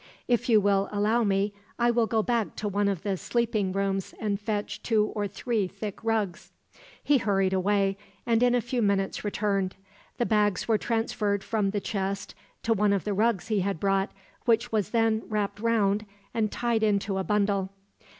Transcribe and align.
If 0.27 0.49
you 0.49 0.59
will 0.59 0.89
allow 0.91 1.23
me, 1.23 1.53
I 1.77 1.91
will 1.91 2.07
go 2.07 2.23
back 2.23 2.55
to 2.55 2.67
one 2.67 2.87
of 2.87 3.03
the 3.03 3.17
sleeping 3.17 3.71
rooms 3.71 4.15
and 4.19 4.39
fetch 4.41 4.81
two 4.81 5.05
or 5.13 5.27
three 5.27 5.67
thick 5.67 6.03
rugs." 6.03 6.51
He 7.03 7.19
hurried 7.19 7.53
away, 7.53 7.99
and 8.25 8.41
in 8.41 8.55
a 8.55 8.61
few 8.61 8.81
minutes 8.81 9.23
returned. 9.23 9.75
The 10.17 10.25
bags 10.25 10.67
were 10.67 10.79
transferred 10.79 11.43
from 11.43 11.69
the 11.69 11.79
chest 11.81 12.33
to 12.63 12.73
one 12.73 12.93
of 12.93 13.03
the 13.03 13.13
rugs 13.13 13.49
he 13.49 13.59
had 13.59 13.79
brought, 13.79 14.11
which 14.45 14.71
was 14.71 14.89
then 14.89 15.21
wrapped 15.27 15.59
round 15.59 16.07
and 16.33 16.51
tied 16.51 16.81
into 16.81 17.19
a 17.19 17.23
bundle. 17.23 17.69